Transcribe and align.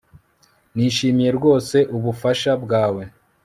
Nishimiye 0.75 1.31
rwose 1.37 1.77
ubufasha 1.97 2.51
bwawe 2.63 3.03